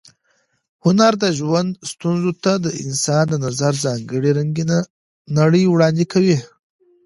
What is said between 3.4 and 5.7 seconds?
نظر ځانګړې رنګینه نړۍ